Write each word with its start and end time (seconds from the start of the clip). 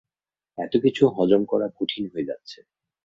এতকিছু 0.57 1.03
হজম 1.09 1.41
করা 1.45 1.67
কঠিন 1.77 2.03
হয়ে 2.13 2.27
যাচ্ছে। 2.29 2.59